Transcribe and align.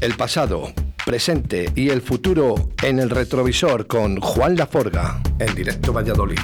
El 0.00 0.14
pasado, 0.14 0.72
presente 1.04 1.72
y 1.74 1.90
el 1.90 2.02
futuro 2.02 2.54
en 2.84 3.00
el 3.00 3.10
retrovisor 3.10 3.88
con 3.88 4.20
Juan 4.20 4.54
Laforga 4.54 5.20
en 5.40 5.52
directo 5.56 5.92
Valladolid. 5.92 6.38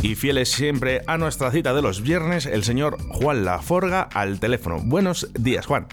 Y 0.00 0.14
fieles 0.14 0.48
siempre 0.50 1.02
a 1.06 1.18
nuestra 1.18 1.50
cita 1.50 1.74
de 1.74 1.82
los 1.82 2.00
viernes, 2.00 2.46
el 2.46 2.64
señor 2.64 2.96
Juan 3.10 3.44
Laforga 3.44 4.08
al 4.14 4.40
teléfono. 4.40 4.78
Buenos 4.82 5.30
días, 5.34 5.66
Juan. 5.66 5.88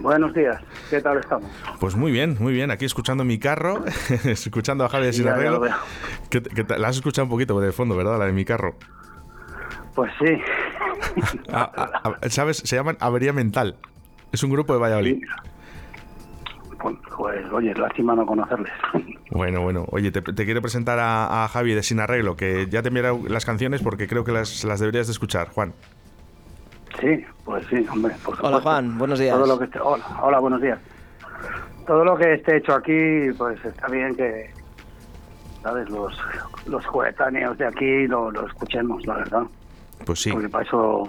Buenos 0.00 0.34
días, 0.34 0.60
¿qué 0.90 1.00
tal 1.00 1.18
estamos? 1.18 1.48
Pues 1.78 1.94
muy 1.94 2.10
bien, 2.10 2.36
muy 2.40 2.52
bien. 2.52 2.72
Aquí 2.72 2.84
escuchando 2.84 3.24
mi 3.24 3.38
carro, 3.38 3.84
escuchando 4.24 4.84
a 4.84 4.88
Javier 4.88 5.14
Sin 5.14 5.28
Arreglo. 5.28 5.64
la 5.64 6.88
has 6.88 6.96
escuchado 6.96 7.26
un 7.26 7.30
poquito 7.30 7.60
de 7.60 7.70
fondo, 7.70 7.96
¿verdad? 7.96 8.18
La 8.18 8.26
de 8.26 8.32
mi 8.32 8.44
carro. 8.44 8.76
Pues 9.94 10.12
sí. 10.18 10.38
¿Sabes? 12.28 12.58
Se 12.58 12.76
llaman 12.76 12.96
Avería 13.00 13.32
Mental. 13.32 13.76
Es 14.32 14.42
un 14.42 14.50
grupo 14.50 14.72
de 14.72 14.80
Valladolid. 14.80 15.22
Pues, 16.80 16.96
pues, 17.16 17.52
oye, 17.52 17.72
lástima 17.74 18.14
no 18.14 18.26
conocerles. 18.26 18.72
Bueno, 19.30 19.62
bueno. 19.62 19.86
Oye, 19.90 20.12
te, 20.12 20.22
quiero 20.22 20.60
presentar 20.60 20.98
a, 21.00 21.48
Javi 21.48 21.74
de 21.74 21.82
Sin 21.82 21.98
Arreglo, 21.98 22.36
que 22.36 22.66
ya 22.68 22.82
te 22.82 22.88
enviaré 22.88 23.10
las 23.28 23.44
canciones 23.44 23.82
porque 23.82 24.06
creo 24.06 24.22
que 24.22 24.32
las, 24.32 24.64
las 24.64 24.80
deberías 24.80 25.06
de 25.06 25.12
escuchar, 25.12 25.48
Juan. 25.48 25.72
Sí, 27.00 27.24
pues 27.44 27.66
sí, 27.68 27.86
hombre. 27.90 28.14
hola 28.40 28.60
Juan, 28.60 28.98
buenos 28.98 29.18
días. 29.18 29.36
hola, 29.36 30.04
hola, 30.22 30.38
buenos 30.38 30.60
días. 30.60 30.78
Todo 31.86 32.04
lo 32.04 32.16
que 32.16 32.34
esté 32.34 32.58
hecho 32.58 32.74
aquí, 32.74 33.32
pues 33.36 33.62
está 33.64 33.88
bien 33.88 34.14
que, 34.14 34.50
¿sabes? 35.62 35.88
Los, 35.90 36.16
los 36.66 36.86
coetáneos 36.86 37.58
de 37.58 37.66
aquí 37.66 38.06
lo, 38.06 38.30
lo 38.30 38.46
escuchemos, 38.46 39.04
la 39.06 39.16
verdad. 39.16 39.42
Pues 40.04 40.20
sí. 40.20 40.30
Porque 40.30 40.48
para 40.48 40.64
eso 40.64 41.08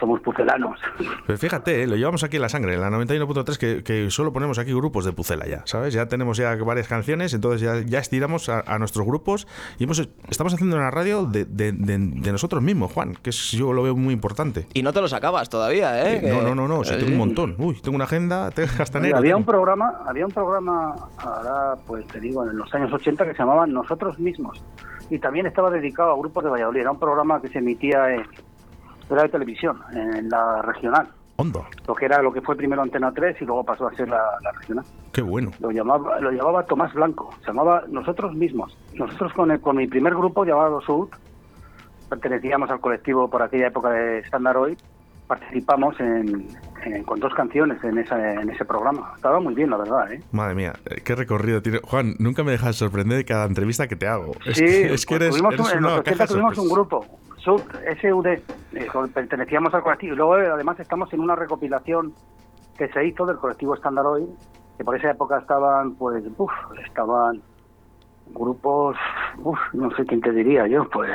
somos 0.00 0.20
pucelanos. 0.20 0.80
Pero 1.26 1.38
fíjate, 1.38 1.82
eh, 1.82 1.86
lo 1.86 1.94
llevamos 1.96 2.24
aquí 2.24 2.36
en 2.36 2.42
la 2.42 2.48
sangre, 2.48 2.74
en 2.74 2.80
la 2.80 2.90
91.3, 2.90 3.58
que, 3.58 3.84
que 3.84 4.10
solo 4.10 4.32
ponemos 4.32 4.58
aquí 4.58 4.72
grupos 4.72 5.04
de 5.04 5.12
pucela 5.12 5.46
ya, 5.46 5.62
¿sabes? 5.66 5.92
Ya 5.92 6.06
tenemos 6.06 6.38
ya 6.38 6.56
varias 6.56 6.88
canciones, 6.88 7.34
entonces 7.34 7.60
ya, 7.60 7.80
ya 7.82 7.98
estiramos 7.98 8.48
a, 8.48 8.78
nuestros 8.78 9.06
grupos 9.06 9.46
y 9.78 9.84
hemos, 9.84 10.08
estamos 10.30 10.54
haciendo 10.54 10.76
una 10.76 10.90
radio 10.90 11.26
de, 11.26 11.44
de, 11.44 11.72
de, 11.72 12.32
nosotros 12.32 12.62
mismos, 12.62 12.92
Juan, 12.92 13.14
que 13.14 13.30
es, 13.30 13.50
yo 13.50 13.74
lo 13.74 13.82
veo 13.82 13.94
muy 13.94 14.14
importante. 14.14 14.66
Y 14.72 14.82
no 14.82 14.92
te 14.92 15.02
los 15.02 15.12
acabas 15.12 15.50
todavía, 15.50 16.10
¿eh? 16.10 16.22
no, 16.22 16.40
no, 16.40 16.54
no, 16.54 16.66
no, 16.66 16.82
tengo 16.82 17.06
un 17.06 17.18
montón. 17.18 17.56
Uy, 17.58 17.78
tengo 17.82 17.96
una 17.96 18.04
agenda, 18.04 18.46
hasta 18.78 18.98
enero. 18.98 19.18
Había 19.18 19.36
un 19.36 19.44
programa, 19.44 20.00
había 20.06 20.24
un 20.24 20.32
programa, 20.32 20.94
ahora 21.18 21.74
pues 21.86 22.06
te 22.06 22.20
digo, 22.20 22.48
en 22.48 22.56
los 22.56 22.72
años 22.74 22.90
80 22.92 23.26
que 23.26 23.32
se 23.32 23.38
llamaba 23.38 23.66
Nosotros 23.66 24.18
Mismos 24.18 24.62
y 25.10 25.18
también 25.18 25.46
estaba 25.46 25.70
dedicado 25.70 26.12
a 26.12 26.16
grupos 26.16 26.44
de 26.44 26.50
Valladolid. 26.50 26.80
Era 26.80 26.92
un 26.92 26.98
programa 26.98 27.42
que 27.42 27.48
se 27.48 27.58
emitía 27.58 28.14
en, 28.14 28.24
era 29.10 29.22
de 29.22 29.28
televisión, 29.28 29.80
en 29.92 30.28
la 30.30 30.62
regional. 30.62 31.08
Hondo. 31.36 31.66
Lo 31.86 31.94
que 31.94 32.04
era 32.04 32.22
lo 32.22 32.32
que 32.32 32.42
fue 32.42 32.54
primero 32.54 32.82
Antena 32.82 33.12
3 33.12 33.40
y 33.40 33.44
luego 33.44 33.64
pasó 33.64 33.88
a 33.88 33.94
ser 33.94 34.08
la, 34.08 34.22
regional. 34.58 34.84
Qué 35.12 35.22
bueno. 35.22 35.50
Lo 35.58 35.70
llamaba, 35.70 36.20
lo 36.20 36.30
llamaba 36.30 36.64
Tomás 36.64 36.92
Blanco, 36.92 37.34
se 37.40 37.46
llamaba 37.46 37.84
nosotros 37.88 38.34
mismos. 38.34 38.76
Nosotros 38.94 39.32
con, 39.32 39.50
el, 39.50 39.60
con 39.60 39.76
mi 39.76 39.86
primer 39.86 40.14
grupo 40.14 40.44
llamado 40.44 40.80
Sud, 40.82 41.08
pertenecíamos 42.08 42.70
al 42.70 42.80
colectivo 42.80 43.28
por 43.28 43.42
aquella 43.42 43.68
época 43.68 43.90
de 43.90 44.18
Standard 44.20 44.58
Hoy, 44.58 44.76
participamos 45.30 45.94
en, 46.00 46.48
con 47.06 47.20
dos 47.20 47.32
canciones 47.34 47.82
en, 47.84 47.98
esa, 47.98 48.32
en 48.34 48.50
ese 48.50 48.64
programa. 48.64 49.12
Estaba 49.14 49.38
muy 49.38 49.54
bien, 49.54 49.70
la 49.70 49.76
verdad. 49.76 50.12
¿eh? 50.12 50.20
Madre 50.32 50.56
mía, 50.56 50.72
eh, 50.86 51.02
qué 51.04 51.14
recorrido 51.14 51.62
tiene. 51.62 51.78
Juan, 51.84 52.16
nunca 52.18 52.42
me 52.42 52.50
dejas 52.50 52.74
sorprender 52.74 53.18
de 53.18 53.24
cada 53.24 53.44
entrevista 53.46 53.86
que 53.86 53.94
te 53.94 54.08
hago. 54.08 54.32
Sí, 54.52 54.64
es 54.64 55.06
que, 55.06 55.14
eres, 55.14 55.30
tuvimos, 55.30 55.54
eres 55.54 55.72
en 55.74 55.82
los 55.82 56.00
80 56.00 56.26
tuvimos 56.26 56.58
un 56.58 56.68
grupo, 56.68 57.06
SUD, 57.44 57.62
SUD, 58.00 58.26
eh, 58.26 58.42
pertenecíamos 59.14 59.72
al 59.72 59.82
colectivo. 59.82 60.14
Y 60.14 60.16
luego, 60.16 60.38
eh, 60.38 60.48
además, 60.48 60.80
estamos 60.80 61.12
en 61.12 61.20
una 61.20 61.36
recopilación 61.36 62.12
que 62.76 62.88
se 62.88 63.06
hizo 63.06 63.24
del 63.24 63.36
colectivo 63.36 63.76
Estándar 63.76 64.06
Hoy, 64.06 64.26
que 64.78 64.82
por 64.82 64.96
esa 64.96 65.12
época 65.12 65.38
estaban, 65.38 65.94
pues, 65.94 66.24
uf, 66.38 66.50
estaban 66.84 67.40
grupos, 68.30 68.96
uf, 69.38 69.60
no 69.74 69.94
sé 69.94 70.04
quién 70.06 70.22
te 70.22 70.32
diría 70.32 70.66
yo, 70.66 70.88
pues, 70.90 71.12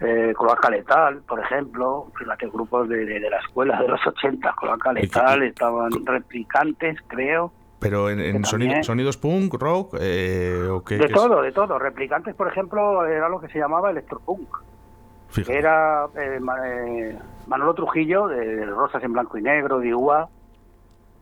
eh, 0.00 0.32
Cloaca 0.36 0.70
Letal, 0.70 1.22
por 1.22 1.40
ejemplo, 1.40 2.12
fíjate, 2.16 2.46
grupos 2.48 2.88
de, 2.88 3.04
de, 3.04 3.30
la 3.30 3.38
escuela 3.38 3.80
de 3.80 3.88
los 3.88 4.06
80, 4.06 4.54
Cloaca 4.58 4.92
Letal, 4.92 5.42
estaban 5.42 5.90
replicantes, 6.04 6.98
creo. 7.08 7.52
Pero 7.80 8.10
en, 8.10 8.44
sonidos 8.44 9.16
punk, 9.16 9.54
rock, 9.54 9.96
eh, 10.00 10.66
¿o 10.70 10.82
qué, 10.82 10.98
De 10.98 11.08
todo, 11.08 11.42
de 11.42 11.52
todo. 11.52 11.78
Replicantes, 11.78 12.34
por 12.34 12.48
ejemplo, 12.48 13.06
era 13.06 13.28
lo 13.28 13.40
que 13.40 13.48
se 13.48 13.58
llamaba 13.58 13.90
electropunk. 13.90 14.48
Era 15.46 16.06
eh, 16.16 16.40
eh, 16.66 17.18
Manolo 17.46 17.74
Trujillo, 17.74 18.26
de 18.28 18.66
Rosas 18.66 19.02
en 19.04 19.12
Blanco 19.12 19.38
y 19.38 19.42
Negro, 19.42 19.78
de 19.78 19.94
UA, 19.94 20.28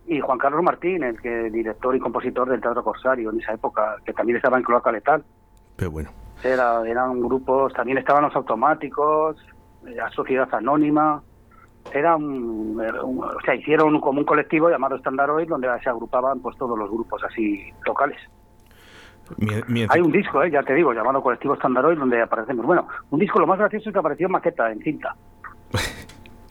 y 0.07 0.21
Juan 0.21 0.39
Carlos 0.39 0.63
Martín, 0.63 1.03
el 1.03 1.21
que 1.21 1.51
director 1.51 1.95
y 1.95 2.01
compositor 2.01 2.49
del 2.49 2.61
Teatro 2.61 2.85
Corsario 2.85 3.31
en 3.31 3.41
esa 3.41 3.53
época, 3.53 3.97
que 4.05 4.13
también 4.13 4.37
estaba 4.37 4.57
en 4.57 4.63
Cloaca 4.63 4.93
Letal. 4.93 5.25
Qué 5.77 5.87
bueno. 5.87 6.11
Era, 6.43 6.87
eran 6.87 7.21
grupos, 7.21 7.73
también 7.73 7.99
estaban 7.99 8.23
los 8.23 8.37
automáticos, 8.37 9.37
la 9.83 10.11
Sociedad 10.11 10.49
Anónima, 10.53 11.23
era 11.93 12.17
un, 12.17 12.81
o 12.81 13.41
sea, 13.45 13.55
hicieron 13.55 14.01
como 14.01 14.21
un 14.21 14.27
colectivo 14.27 14.69
llamado 14.69 14.97
Standard 14.97 15.31
Oil 15.31 15.49
donde 15.49 15.69
se 15.83 15.89
agrupaban 15.89 16.41
pues 16.41 16.57
todos 16.57 16.79
los 16.79 16.91
grupos 16.91 17.23
así 17.25 17.73
locales. 17.85 18.19
Hay 19.89 20.01
un 20.01 20.13
disco, 20.13 20.43
eh, 20.43 20.51
ya 20.51 20.63
te 20.63 20.75
digo, 20.75 20.93
llamado 20.93 21.23
Colectivo 21.23 21.55
Standard 21.55 21.87
Oil 21.87 21.99
donde 21.99 22.23
aparecemos. 22.23 22.65
Bueno, 22.65 22.87
un 23.11 23.19
disco 23.19 23.41
lo 23.41 23.47
más 23.47 23.59
gracioso 23.59 23.89
es 23.89 23.93
que 23.93 23.99
apareció 23.99 24.29
maqueta, 24.29 24.71
en 24.71 24.81
cinta. 24.81 25.17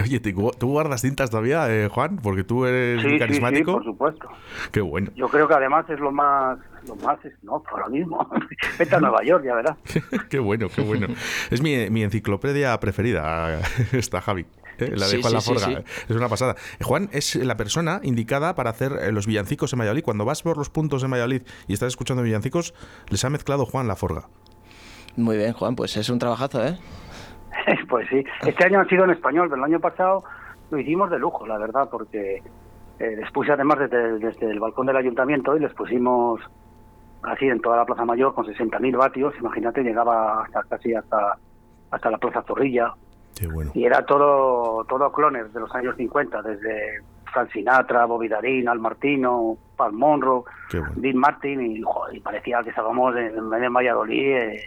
Oye, 0.06 0.20
¿tú 0.20 0.68
guardas 0.68 1.02
cintas 1.02 1.32
todavía, 1.32 1.68
eh, 1.74 1.90
Juan? 1.90 2.18
Porque 2.22 2.44
tú 2.44 2.66
eres 2.66 3.04
carismático. 3.20 3.72
Sí, 3.72 3.76
por 3.76 3.84
supuesto. 3.84 4.30
Qué 4.72 4.82
bueno. 4.82 5.10
Yo 5.16 5.28
creo 5.30 5.48
que 5.48 5.56
además 5.56 5.90
es 5.90 6.00
lo 6.00 6.12
más, 6.12 6.60
lo 6.88 6.96
más, 6.98 7.18
no, 7.42 7.64
ahora 7.72 7.90
mismo. 7.90 8.30
Vete 8.80 8.96
a 8.96 9.00
Nueva 9.00 9.24
York, 9.24 9.44
ya 9.46 9.56
verás. 9.56 9.78
qué 10.30 10.38
bueno, 10.38 10.68
qué 10.70 10.82
bueno. 10.82 11.08
Es 11.50 11.62
mi, 11.62 11.90
mi 11.90 12.04
enciclopedia 12.04 12.80
preferida, 12.80 13.60
esta 13.92 14.22
Javi. 14.22 14.46
¿eh? 14.78 14.92
la 14.96 15.08
de 15.08 15.22
Juan 15.22 15.34
Laforga. 15.34 15.84
Es 16.08 16.16
una 16.16 16.30
pasada. 16.30 16.56
Juan 16.84 17.10
es 17.12 17.36
la 17.36 17.58
persona 17.58 18.00
indicada 18.04 18.56
para 18.56 18.70
hacer 18.70 18.94
eh, 19.02 19.12
los 19.12 19.26
villancicos 19.26 19.74
en 19.74 19.80
Valladolid. 19.80 20.04
Cuando 20.04 20.26
vas 20.26 20.44
por 20.44 20.58
los 20.58 20.70
puntos 20.70 21.04
en 21.04 21.12
Valladolid 21.12 21.42
y 21.68 21.74
estás 21.74 21.88
escuchando 21.88 22.22
villancicos, 22.22 22.74
les 23.10 23.24
ha 23.26 23.30
mezclado 23.30 23.66
Juan 23.66 23.88
Laforga. 23.88 24.28
Muy 25.16 25.38
bien, 25.38 25.54
Juan, 25.54 25.76
pues 25.76 25.96
es 25.98 26.10
un 26.10 26.20
trabajazo, 26.20 26.66
¿eh? 26.66 26.78
pues 27.90 28.08
sí. 28.10 28.24
Este 28.46 28.66
año 28.66 28.80
ha 28.80 28.86
sido 28.86 29.04
en 29.04 29.12
español, 29.12 29.50
pero 29.50 29.64
el 29.64 29.72
año 29.72 29.80
pasado 29.80 30.24
lo 30.72 30.80
hicimos 30.80 31.10
de 31.10 31.20
lujo, 31.20 31.46
la 31.46 31.58
verdad, 31.58 31.90
porque 31.90 32.42
eh, 33.00 33.16
después 33.18 33.50
además 33.50 33.80
desde, 33.80 34.20
desde, 34.20 34.50
el 34.50 34.60
balcón 34.60 34.88
del 34.88 34.98
ayuntamiento 34.98 35.56
y 35.56 35.60
les 35.60 35.74
pusimos 35.74 36.42
así 37.24 37.46
en 37.48 37.60
toda 37.60 37.78
la 37.78 37.86
Plaza 37.86 38.06
Mayor 38.06 38.34
con 38.34 38.46
60.000 38.46 38.98
vatios, 38.98 39.34
imagínate, 39.40 39.84
llegaba 39.84 40.44
hasta 40.44 40.64
casi 40.64 40.94
hasta 40.94 41.38
hasta 41.92 42.10
la 42.10 42.18
Plaza 42.18 42.42
Zorrilla, 42.42 42.94
y 43.74 43.86
era 43.86 44.06
todo, 44.06 44.86
todo 44.86 45.12
clones 45.12 45.54
de 45.54 45.60
los 45.60 45.74
años 45.76 45.96
50, 45.98 46.42
desde 46.42 47.02
Frank 47.34 47.52
Sinatra, 47.52 48.06
Bobby 48.06 48.28
Darin, 48.28 48.70
Al 48.70 48.80
Martino, 48.80 49.58
Paul 49.76 49.94
Monroe, 49.94 50.44
Dean 50.96 51.18
Martin, 51.18 51.62
y, 51.62 52.20
parecía 52.20 52.62
que 52.64 52.70
estábamos 52.70 53.16
en, 53.16 53.34
en 53.38 53.74
Valladolid, 53.74 54.36
en, 54.36 54.60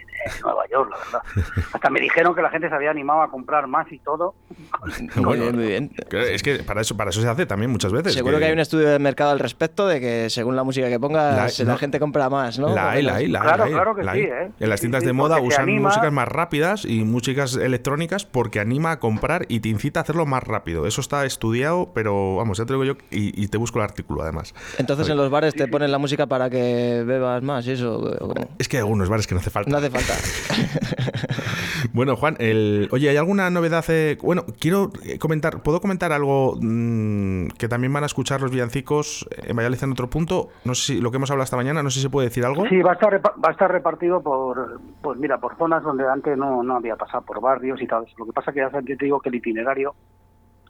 Nueva 0.43 0.63
York, 0.69 0.91
la 0.91 0.97
verdad. 0.97 1.63
Hasta 1.73 1.89
me 1.89 1.99
dijeron 1.99 2.35
que 2.35 2.41
la 2.41 2.49
gente 2.49 2.69
se 2.69 2.75
había 2.75 2.91
animado 2.91 3.21
a 3.21 3.29
comprar 3.29 3.67
más 3.67 3.91
y 3.91 3.99
todo. 3.99 4.33
muy 5.15 5.39
bien, 5.39 5.55
muy 5.55 5.67
bien. 5.67 5.91
Es 6.11 6.43
que 6.43 6.59
para 6.63 6.81
eso, 6.81 6.95
para 6.97 7.09
eso 7.09 7.21
se 7.21 7.27
hace 7.27 7.45
también 7.45 7.71
muchas 7.71 7.91
veces. 7.91 8.13
Seguro 8.13 8.37
que... 8.37 8.45
hay 8.45 8.51
un 8.51 8.59
estudio 8.59 8.89
de 8.89 8.99
mercado 8.99 9.31
al 9.31 9.39
respecto 9.39 9.87
de 9.87 9.99
que 9.99 10.29
según 10.29 10.55
la 10.55 10.63
música 10.63 10.89
que 10.89 10.99
pongas, 10.99 11.59
la, 11.59 11.77
gente 11.77 11.99
compra 11.99 12.29
más, 12.29 12.59
¿no? 12.59 12.73
La 12.73 12.91
hay, 12.91 13.03
la 13.03 13.15
hay, 13.15 13.27
la 13.27 13.39
Claro, 13.41 13.65
claro 13.67 13.95
que 13.95 14.03
sí, 14.03 14.19
¿eh? 14.19 14.51
En 14.59 14.69
las 14.69 14.79
tiendas 14.79 15.03
de 15.03 15.13
moda 15.13 15.39
usan 15.39 15.69
músicas 15.75 16.11
más 16.11 16.27
rápidas 16.27 16.85
y 16.85 17.03
músicas 17.03 17.55
electrónicas 17.55 18.25
porque 18.25 18.59
anima 18.59 18.91
a 18.91 18.99
comprar 18.99 19.45
y 19.47 19.61
te 19.61 19.69
incita 19.69 19.99
a 19.99 20.03
hacerlo 20.03 20.25
más 20.25 20.43
rápido. 20.43 20.85
Eso 20.85 21.01
está 21.01 21.25
estudiado, 21.25 21.91
pero 21.93 22.35
vamos, 22.35 22.57
ya 22.57 22.65
te 22.65 22.73
digo 22.73 22.83
yo 22.83 22.93
y, 23.11 23.41
y 23.41 23.47
te 23.47 23.57
busco 23.57 23.79
el 23.79 23.85
artículo 23.85 24.21
además. 24.21 24.53
Entonces 24.77 24.98
en 25.07 25.17
los 25.17 25.29
bares 25.29 25.53
te 25.53 25.67
ponen 25.67 25.91
la 25.91 25.97
música 25.97 26.27
para 26.27 26.49
que 26.49 27.03
bebas 27.05 27.41
más 27.43 27.65
y 27.67 27.71
eso. 27.71 28.35
Es 28.57 28.67
que 28.67 28.77
hay 28.77 28.81
algunos 28.81 29.07
bares 29.07 29.27
que 29.27 29.35
no 29.35 29.39
hace 29.39 29.49
falta. 29.49 29.69
No 29.69 29.77
hace 29.77 29.89
falta. 29.89 30.13
bueno, 31.93 32.15
Juan, 32.15 32.35
el... 32.39 32.89
oye, 32.91 33.09
¿hay 33.09 33.17
alguna 33.17 33.49
novedad? 33.49 33.85
Eh? 33.89 34.17
Bueno, 34.21 34.45
quiero 34.59 34.91
comentar, 35.19 35.61
¿puedo 35.61 35.79
comentar 35.79 36.11
algo 36.11 36.57
mm, 36.59 37.49
que 37.57 37.67
también 37.67 37.93
van 37.93 38.03
a 38.03 38.07
escuchar 38.07 38.41
los 38.41 38.51
villancicos 38.51 39.27
en 39.43 39.55
Valladolid 39.55 39.83
en 39.83 39.91
otro 39.91 40.09
punto? 40.09 40.49
No 40.65 40.75
sé 40.75 40.93
si 40.93 41.01
lo 41.01 41.11
que 41.11 41.17
hemos 41.17 41.29
hablado 41.31 41.45
esta 41.45 41.57
mañana, 41.57 41.83
no 41.83 41.89
sé 41.89 41.99
si 41.99 42.01
se 42.03 42.09
puede 42.09 42.27
decir 42.27 42.45
algo. 42.45 42.67
Sí, 42.67 42.81
va 42.81 42.91
a 42.91 42.93
estar, 42.95 43.13
va 43.23 43.49
a 43.49 43.51
estar 43.51 43.71
repartido 43.71 44.21
por, 44.21 44.81
pues 45.01 45.19
mira, 45.19 45.37
por 45.37 45.55
zonas 45.57 45.83
donde 45.83 46.07
antes 46.07 46.37
no, 46.37 46.63
no 46.63 46.75
había 46.75 46.95
pasado, 46.95 47.23
por 47.23 47.39
barrios 47.39 47.81
y 47.81 47.87
tal. 47.87 48.05
Lo 48.17 48.25
que 48.25 48.33
pasa 48.33 48.51
que 48.51 48.59
ya 48.59 48.69
te 48.69 49.05
digo 49.05 49.19
que 49.19 49.29
el 49.29 49.35
itinerario 49.35 49.93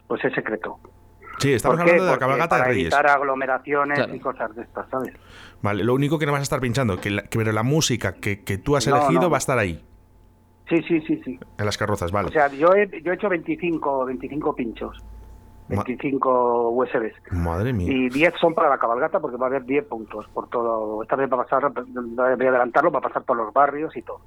pues 0.07 0.25
es 0.25 0.33
secreto. 0.33 0.79
Sí, 1.39 1.53
estamos 1.53 1.79
hablando 1.79 2.05
de 2.05 2.11
la 2.11 2.17
cabalgata 2.17 2.57
de 2.57 2.63
Reyes. 2.65 2.89
Para 2.89 3.01
evitar 3.01 3.21
aglomeraciones 3.21 4.07
y 4.13 4.19
cosas 4.19 4.55
de 4.55 4.63
estas, 4.63 4.89
¿sabes? 4.89 5.13
Vale, 5.61 5.83
lo 5.83 5.93
único 5.93 6.19
que 6.19 6.25
no 6.25 6.31
vas 6.31 6.39
a 6.39 6.43
estar 6.43 6.59
pinchando, 6.59 6.97
que 6.97 7.09
la, 7.09 7.23
pero 7.29 7.51
la 7.51 7.63
música 7.63 8.13
que, 8.13 8.43
que 8.43 8.57
tú 8.57 8.75
has 8.75 8.87
elegido 8.87 9.29
va 9.29 9.37
a 9.37 9.39
estar 9.39 9.57
ahí. 9.57 9.83
Sí, 10.69 10.83
sí, 10.87 11.01
sí, 11.01 11.21
sí. 11.25 11.39
En 11.57 11.65
las 11.65 11.77
carrozas, 11.77 12.11
vale. 12.11 12.29
O 12.29 12.31
sea, 12.31 12.47
yo 12.49 12.73
he, 12.73 13.01
yo 13.01 13.11
he 13.11 13.15
hecho 13.15 13.27
25, 13.27 14.05
25 14.05 14.55
pinchos. 14.55 15.03
25 15.69 16.69
USBs. 16.71 17.13
Madre 17.31 17.73
mía. 17.73 17.91
Y 17.91 18.09
10 18.09 18.33
son 18.39 18.53
para 18.55 18.69
la 18.69 18.77
cabalgata 18.77 19.19
porque 19.19 19.37
va 19.37 19.45
a 19.45 19.49
haber 19.49 19.65
10 19.65 19.85
puntos 19.85 20.27
por 20.33 20.49
todo. 20.49 21.01
Esta 21.03 21.15
vez 21.15 21.31
va 21.31 21.41
a 21.41 21.43
pasar, 21.43 21.71
voy 21.71 22.25
a 22.27 22.49
adelantarlo, 22.49 22.91
va 22.91 22.99
a 22.99 23.03
pasar 23.03 23.23
por 23.23 23.37
los 23.37 23.53
barrios 23.53 23.95
y 23.95 24.01
todo. 24.01 24.19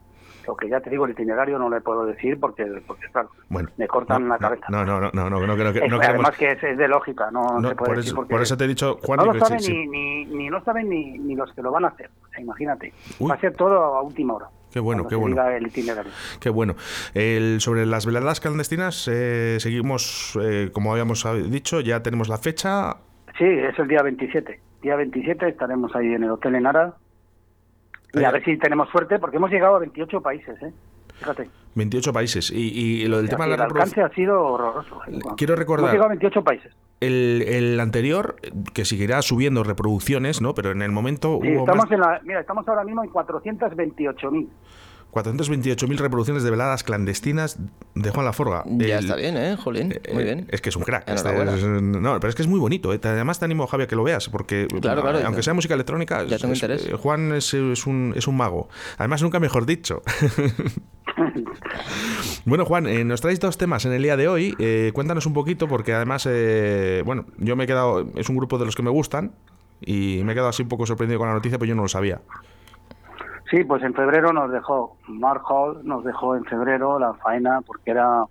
Lo 0.47 0.57
que 0.57 0.69
ya 0.69 0.81
te 0.81 0.91
digo, 0.91 1.05
el 1.05 1.13
itinerario 1.13 1.59
no 1.59 1.69
le 1.69 1.81
puedo 1.81 2.05
decir 2.05 2.39
porque, 2.41 2.65
porque 2.87 3.07
claro, 3.13 3.31
bueno, 3.49 3.69
me 3.77 3.87
cortan 3.87 4.29
la 4.29 4.39
cabeza. 4.39 4.67
No, 4.69 4.85
no, 4.85 5.01
no, 5.01 5.11
no, 5.13 5.31
no, 5.31 5.47
no, 5.47 5.57
no, 5.57 5.57
no 5.57 6.01
Además 6.03 6.37
que 6.37 6.53
es, 6.53 6.61
de 6.61 6.89
lógica, 6.89 7.31
no, 7.31 7.61
se 7.61 7.75
puede 7.75 7.75
por, 7.75 7.97
decir 7.97 8.09
eso, 8.09 8.17
porque 8.17 8.31
por 8.31 8.43
eso 8.43 8.57
te 8.57 8.65
he 8.65 8.69
dicho, 8.69 8.99
Juan, 9.03 9.19
no 9.19 9.33
lo 9.33 9.39
saben 9.39 9.61
ni, 9.61 9.87
ni, 9.87 10.25
ni, 10.27 10.49
no 10.49 10.63
saben 10.65 10.89
ni, 10.89 11.19
ni 11.19 11.35
los 11.35 11.53
que 11.53 11.63
lo 11.63 11.71
van 11.71 11.85
a 11.85 11.89
hacer. 11.89 12.11
O 12.23 12.29
sea, 12.29 12.41
imagínate, 12.41 12.93
va 13.21 13.35
a 13.35 13.41
ser 13.41 13.55
todo 13.55 13.77
a 13.77 14.03
última 14.03 14.35
hora. 14.35 14.49
Qué 14.73 14.81
bueno, 14.81 15.07
qué 15.07 15.17
bueno. 15.17 15.49
El 15.49 15.67
itinerario. 15.67 16.11
Qué 16.41 16.49
bueno. 16.49 16.75
El, 17.15 17.61
sobre 17.61 17.85
las 17.85 18.07
veladas 18.07 18.41
clandestinas, 18.41 19.07
eh, 19.07 19.59
seguimos, 19.61 20.39
eh, 20.43 20.71
como 20.73 20.93
habíamos 20.93 21.27
dicho, 21.51 21.81
ya 21.81 22.03
tenemos 22.03 22.29
la 22.29 22.39
fecha. 22.39 22.97
Sí, 23.37 23.45
es 23.45 23.79
el 23.79 23.89
día 23.89 24.03
27. 24.03 24.61
Día 24.83 24.97
27 24.97 25.49
estaremos 25.49 25.95
ahí 25.95 26.15
en 26.15 26.25
el 26.25 26.31
Hotel 26.31 26.55
Enara. 26.55 26.95
Y 28.15 28.25
a 28.25 28.31
ver 28.31 28.45
si 28.45 28.57
tenemos 28.59 28.89
suerte, 28.91 29.19
porque 29.19 29.37
hemos 29.37 29.51
llegado 29.51 29.77
a 29.77 29.79
28 29.79 30.21
países, 30.21 30.63
¿eh? 30.63 30.73
Fíjate. 31.19 31.49
28 31.75 32.13
países. 32.13 32.51
Y, 32.51 33.07
lo 33.07 33.19
del 33.19 33.29
tema 33.29 33.45
de 33.45 33.51
la 33.51 33.57
El 33.57 33.63
alcance 33.63 34.03
ha 34.03 34.09
sido 34.11 34.41
horroroso. 34.41 35.01
¿eh? 35.07 35.19
Quiero 35.37 35.57
recordar. 35.57 35.85
Hemos 35.85 35.93
llegado 35.93 36.07
a 36.07 36.15
28 36.15 36.45
países. 36.45 36.77
El, 37.01 37.43
el, 37.47 37.81
anterior, 37.81 38.37
que 38.75 38.85
seguirá 38.85 39.23
subiendo 39.23 39.65
reproducciones, 39.65 40.41
¿no? 40.41 40.55
Pero 40.55 40.71
en 40.71 40.83
el 40.83 40.93
momento 40.93 41.39
sí, 41.43 41.49
estamos 41.49 41.91
en 41.91 42.01
la, 42.01 42.21
Mira, 42.23 42.41
estamos 42.41 42.69
ahora 42.69 42.85
mismo 42.85 43.03
en 43.03 43.11
428.000. 43.11 44.49
428.000 45.13 45.99
reproducciones 45.99 46.43
de 46.43 46.51
veladas 46.51 46.85
clandestinas 46.85 47.59
de 47.95 48.11
Juan 48.11 48.25
Laforga. 48.25 48.65
Ya 48.67 48.99
está 48.99 49.17
bien, 49.17 49.37
¿eh, 49.37 49.57
Jolín? 49.57 49.93
Eh, 49.93 50.15
muy 50.15 50.25
bien. 50.25 50.47
Es 50.51 50.61
que 50.61 50.71
es 50.71 50.77
un 50.77 50.83
crack. 50.83 51.09
Este 51.09 51.33
no, 51.33 52.19
pero 52.19 52.29
es 52.29 52.35
que 52.35 52.43
es 52.43 52.49
muy 52.49 52.59
bonito. 52.59 52.93
¿eh? 52.93 53.01
Además 53.03 53.39
te 53.39 53.45
animo, 53.45 53.67
Javier, 53.67 53.87
a 53.87 53.89
que 53.89 53.97
lo 53.97 54.05
veas, 54.05 54.29
porque 54.29 54.67
claro, 54.81 55.03
claro, 55.03 55.21
aunque 55.25 55.43
sea 55.43 55.55
música 55.55 55.75
electrónica, 55.75 56.25
ya 56.25 56.39
tengo 56.39 56.55
interés. 56.55 56.89
Juan 56.99 57.33
es, 57.33 57.53
es, 57.53 57.87
un, 57.87 58.15
es 58.17 58.27
un 58.27 58.37
mago. 58.37 58.69
Además, 58.99 59.23
nunca 59.23 59.39
mejor 59.39 59.67
dicho. 59.67 60.03
bueno, 62.45 62.65
Juan, 62.65 62.87
eh, 62.87 63.05
nos 63.05 63.21
traéis 63.21 63.41
dos 63.41 63.59
temas 63.59 63.85
en 63.85 63.93
el 63.93 64.03
día 64.03 64.17
de 64.17 64.29
hoy. 64.29 64.55
Eh, 64.59 64.93
cuéntanos 64.95 65.27
un 65.27 65.33
poquito, 65.33 65.69
porque 65.69 65.93
además, 65.93 66.27
eh, 66.29 67.03
bueno, 67.05 67.27
yo 67.39 67.57
me 67.57 67.65
he 67.65 67.67
quedado, 67.67 68.07
es 68.17 68.29
un 68.29 68.37
grupo 68.37 68.59
de 68.59 68.65
los 68.65 68.77
que 68.77 68.83
me 68.83 68.91
gustan 68.91 69.33
y 69.81 70.23
me 70.25 70.33
he 70.33 70.35
quedado 70.35 70.49
así 70.49 70.63
un 70.63 70.69
poco 70.69 70.87
sorprendido 70.87 71.19
con 71.19 71.29
la 71.29 71.35
noticia, 71.35 71.59
pero 71.59 71.69
yo 71.69 71.75
no 71.75 71.83
lo 71.83 71.89
sabía. 71.89 72.21
Sí, 73.53 73.65
pues 73.65 73.83
en 73.83 73.93
febrero 73.93 74.33
nos 74.33 74.51
dejó, 74.51 74.97
Mark 75.09 75.43
Hall 75.47 75.83
nos 75.85 76.03
dejó 76.05 76.37
en 76.37 76.45
febrero 76.47 76.99
la 76.99 77.13
faena 77.13 77.61
porque 77.61 77.91
era, 77.91 78.25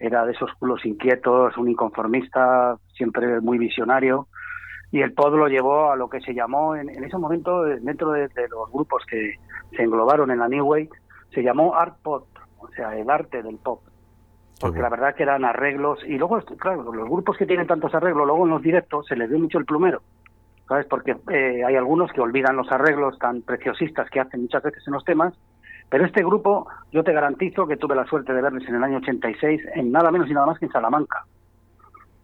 era 0.00 0.26
de 0.26 0.32
esos 0.32 0.52
culos 0.54 0.84
inquietos, 0.84 1.56
un 1.56 1.68
inconformista, 1.70 2.76
siempre 2.92 3.40
muy 3.40 3.58
visionario. 3.58 4.26
Y 4.90 5.02
el 5.02 5.12
pod 5.12 5.36
lo 5.36 5.46
llevó 5.46 5.92
a 5.92 5.96
lo 5.96 6.10
que 6.10 6.20
se 6.20 6.34
llamó 6.34 6.74
en, 6.74 6.88
ese 6.88 7.16
momento, 7.16 7.62
dentro 7.62 8.10
de, 8.10 8.28
los 8.50 8.72
grupos 8.72 9.04
que 9.08 9.34
se 9.76 9.84
englobaron 9.84 10.32
en 10.32 10.40
la 10.40 10.48
New 10.48 10.66
Wave, 10.66 10.90
se 11.32 11.44
llamó 11.44 11.76
Art 11.76 11.98
Pop, 12.02 12.26
o 12.58 12.66
sea, 12.70 12.96
el 12.96 13.08
arte 13.08 13.44
del 13.44 13.56
pop. 13.58 13.82
Porque 14.60 14.80
la 14.80 14.88
verdad 14.88 15.14
que 15.14 15.22
eran 15.22 15.44
arreglos, 15.44 16.00
y 16.04 16.18
luego, 16.18 16.40
claro, 16.58 16.92
los 16.92 17.08
grupos 17.08 17.36
que 17.36 17.46
tienen 17.46 17.68
tantos 17.68 17.94
arreglos, 17.94 18.26
luego 18.26 18.46
en 18.46 18.50
los 18.50 18.62
directos 18.62 19.06
se 19.06 19.14
les 19.14 19.30
dio 19.30 19.38
mucho 19.38 19.58
el 19.58 19.64
plumero. 19.64 20.02
¿Sabes? 20.70 20.86
Porque 20.86 21.16
eh, 21.32 21.64
hay 21.66 21.74
algunos 21.74 22.12
que 22.12 22.20
olvidan 22.20 22.54
los 22.54 22.70
arreglos 22.70 23.18
tan 23.18 23.42
preciosistas 23.42 24.08
que 24.08 24.20
hacen 24.20 24.42
muchas 24.42 24.62
veces 24.62 24.86
en 24.86 24.92
los 24.92 25.04
temas, 25.04 25.34
pero 25.88 26.06
este 26.06 26.22
grupo 26.22 26.68
yo 26.92 27.02
te 27.02 27.12
garantizo 27.12 27.66
que 27.66 27.76
tuve 27.76 27.96
la 27.96 28.06
suerte 28.06 28.32
de 28.32 28.40
verles 28.40 28.68
en 28.68 28.76
el 28.76 28.84
año 28.84 28.98
86 28.98 29.62
en 29.74 29.90
nada 29.90 30.12
menos 30.12 30.30
y 30.30 30.32
nada 30.32 30.46
más 30.46 30.60
que 30.60 30.66
en 30.66 30.70
Salamanca. 30.70 31.24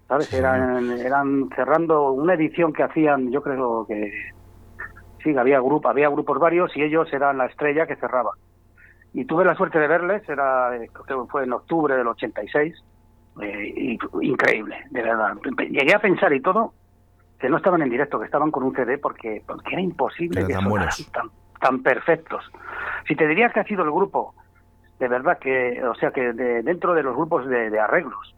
¿Sabes? 0.07 0.33
Eran, 0.33 0.93
eran 0.93 1.49
cerrando 1.57 2.13
una 2.13 2.35
edición 2.35 2.73
que 2.73 2.85
hacían, 2.85 3.33
yo 3.33 3.43
creo 3.43 3.85
que 3.85 4.13
sí, 5.25 5.37
había 5.37 5.59
grupo, 5.59 5.89
había 5.89 6.09
grupos 6.09 6.39
varios 6.39 6.71
y 6.77 6.83
ellos 6.83 7.13
eran 7.13 7.39
la 7.39 7.47
estrella 7.47 7.89
que 7.89 7.97
cerraba. 7.97 8.31
Y 9.13 9.25
tuve 9.25 9.45
la 9.45 9.57
suerte 9.57 9.81
de 9.81 9.89
verles, 9.89 10.23
era 10.29 10.77
eh, 10.77 10.89
creo 10.93 11.25
que 11.25 11.31
fue 11.33 11.43
en 11.43 11.53
octubre 11.53 11.97
del 11.97 12.07
86, 12.07 12.77
eh, 13.43 13.75
y, 13.77 13.99
increíble, 14.23 14.77
de 14.91 15.03
verdad. 15.03 15.35
Llegué 15.69 15.97
a 15.97 15.99
pensar 15.99 16.33
y 16.33 16.41
todo 16.41 16.73
que 17.39 17.49
no 17.49 17.59
estaban 17.59 17.83
en 17.83 17.91
directo, 17.91 18.19
que 18.19 18.25
estaban 18.25 18.51
con 18.51 18.63
un 18.63 18.75
CD 18.75 18.99
porque, 18.99 19.43
porque 19.47 19.73
era 19.73 19.81
imposible 19.81 20.47
que 20.47 20.55
tan, 20.55 20.69
tan, 21.13 21.31
tan, 21.61 21.83
perfectos. 21.83 22.45
Si 23.07 23.15
te 23.15 23.27
diría 23.27 23.51
que 23.51 23.61
ha 23.61 23.65
sido 23.65 23.85
el 23.85 23.91
grupo, 23.91 24.35
de 24.99 25.09
verdad 25.09 25.39
que, 25.39 25.83
o 25.85 25.95
sea, 25.95 26.11
que 26.11 26.33
dentro 26.33 26.95
de 26.95 27.03
los 27.03 27.15
grupos 27.15 27.47
de, 27.47 27.79
arreglos, 27.79 28.35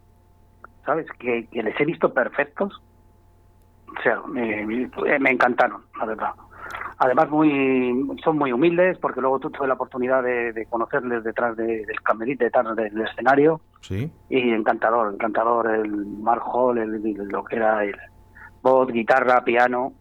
¿sabes? 0.84 1.06
Que, 1.18 1.46
les 1.52 1.80
he 1.80 1.84
visto 1.84 2.12
perfectos, 2.12 2.82
o 3.96 4.02
sea, 4.02 4.20
me, 4.26 4.66
me, 4.66 5.30
encantaron, 5.30 5.82
la 5.98 6.04
verdad. 6.04 6.30
Además, 6.98 7.30
muy 7.30 8.18
son 8.24 8.36
muy 8.36 8.52
humildes, 8.52 8.98
porque 8.98 9.20
luego 9.20 9.38
tú 9.38 9.50
tuve 9.50 9.68
la 9.68 9.74
oportunidad 9.74 10.22
de, 10.24 10.66
conocerles 10.68 11.22
detrás 11.22 11.56
del 11.56 12.02
camerito, 12.02 12.44
detrás 12.44 12.74
del 12.74 13.00
escenario. 13.00 13.60
Sí. 13.80 14.10
Y 14.28 14.50
encantador, 14.50 15.14
encantador 15.14 15.70
el 15.70 15.88
Mark 15.88 16.42
Hall, 16.44 16.78
el, 16.78 17.00
lo 17.28 17.44
que 17.44 17.56
era 17.56 17.84
el, 17.84 17.94
voz, 18.62 18.90
guitarra, 18.92 19.42
piano, 19.44 19.92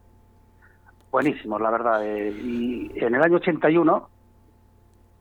buenísimos, 1.12 1.62
la 1.62 1.72
verdad. 1.72 2.06
Eh, 2.06 2.30
y 2.32 2.92
en 2.96 3.16
el 3.16 3.24
año 3.24 3.38
81 3.38 4.10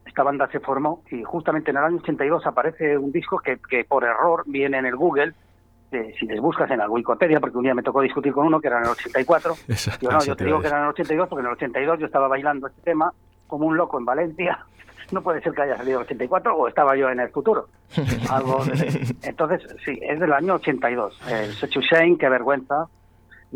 esta 0.04 0.22
banda 0.22 0.48
se 0.50 0.60
formó 0.60 1.02
y 1.10 1.22
justamente 1.24 1.70
en 1.70 1.76
el 1.76 1.84
año 1.84 1.96
82 1.96 2.46
aparece 2.46 2.96
un 2.96 3.12
disco 3.12 3.38
que, 3.38 3.58
que 3.68 3.84
por 3.84 4.04
error 4.04 4.44
viene 4.46 4.78
en 4.78 4.86
el 4.86 4.96
Google. 4.96 5.34
Eh, 5.92 6.14
si 6.18 6.26
les 6.26 6.40
buscas 6.40 6.70
en 6.70 6.78
la 6.78 6.88
Wikipedia, 6.88 7.38
porque 7.38 7.56
un 7.58 7.62
día 7.62 7.74
me 7.74 7.82
tocó 7.82 8.00
discutir 8.00 8.32
con 8.32 8.46
uno 8.46 8.60
que 8.60 8.66
era 8.66 8.78
en 8.78 8.84
el 8.84 8.90
84. 8.90 9.54
yo 10.00 10.10
no, 10.10 10.24
yo 10.24 10.34
te 10.34 10.44
digo 10.44 10.60
que 10.60 10.66
era 10.66 10.78
en 10.78 10.84
el 10.84 10.88
82 10.90 11.28
porque 11.28 11.40
en 11.40 11.46
el 11.46 11.52
82 11.52 11.98
yo 12.00 12.06
estaba 12.06 12.28
bailando 12.28 12.66
este 12.66 12.82
tema 12.82 13.12
como 13.46 13.66
un 13.66 13.76
loco 13.76 13.98
en 13.98 14.04
Valencia. 14.04 14.58
No 15.12 15.22
puede 15.22 15.40
ser 15.40 15.52
que 15.52 15.62
haya 15.62 15.76
salido 15.76 16.00
en 16.00 16.00
el 16.00 16.06
84 16.06 16.56
o 16.56 16.66
estaba 16.66 16.96
yo 16.96 17.08
en 17.08 17.20
el 17.20 17.28
futuro. 17.28 17.68
Algo 18.28 18.58
Entonces, 19.22 19.62
sí, 19.84 20.00
es 20.02 20.18
del 20.18 20.32
año 20.32 20.54
82. 20.54 21.20
El 21.30 21.52
Such 21.52 21.76
Shame, 21.78 22.18
qué 22.18 22.28
vergüenza, 22.28 22.88